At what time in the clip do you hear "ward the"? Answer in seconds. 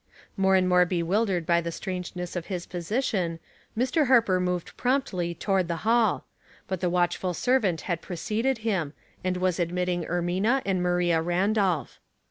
5.51-5.75